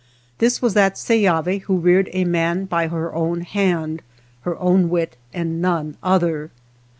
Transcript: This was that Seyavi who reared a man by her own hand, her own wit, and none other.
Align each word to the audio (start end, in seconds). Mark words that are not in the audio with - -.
This 0.39 0.63
was 0.63 0.73
that 0.73 0.95
Seyavi 0.97 1.59
who 1.61 1.77
reared 1.77 2.09
a 2.11 2.23
man 2.25 2.65
by 2.65 2.87
her 2.87 3.13
own 3.13 3.41
hand, 3.41 4.01
her 4.41 4.57
own 4.57 4.89
wit, 4.89 5.15
and 5.31 5.61
none 5.61 5.95
other. 6.01 6.49